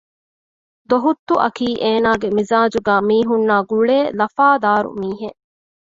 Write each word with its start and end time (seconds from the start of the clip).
ދޮހުއްތުއަކީ 0.89 1.67
އޭނާގެ 1.83 2.27
މިޒާޖުގައި 2.37 3.03
މީހުންނާއި 3.09 3.67
ގުޅޭ 3.69 3.97
ލަފާދާރު 4.19 4.89
މީހެއް 5.01 5.39